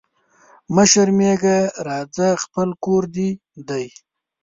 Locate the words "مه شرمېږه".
0.75-1.57